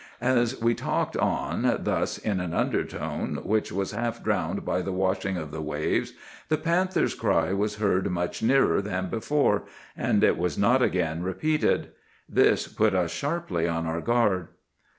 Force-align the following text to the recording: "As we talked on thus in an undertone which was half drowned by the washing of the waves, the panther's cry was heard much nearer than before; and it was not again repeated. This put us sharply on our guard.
"As 0.23 0.59
we 0.59 0.73
talked 0.73 1.15
on 1.15 1.77
thus 1.81 2.17
in 2.17 2.39
an 2.39 2.55
undertone 2.55 3.35
which 3.43 3.71
was 3.71 3.91
half 3.91 4.23
drowned 4.23 4.65
by 4.65 4.81
the 4.81 4.91
washing 4.91 5.37
of 5.37 5.51
the 5.51 5.61
waves, 5.61 6.13
the 6.49 6.57
panther's 6.57 7.13
cry 7.13 7.53
was 7.53 7.75
heard 7.75 8.09
much 8.09 8.41
nearer 8.41 8.81
than 8.81 9.09
before; 9.11 9.65
and 9.95 10.23
it 10.23 10.39
was 10.39 10.57
not 10.57 10.81
again 10.81 11.21
repeated. 11.21 11.89
This 12.27 12.67
put 12.67 12.95
us 12.95 13.11
sharply 13.11 13.67
on 13.67 13.85
our 13.85 14.01
guard. 14.01 14.47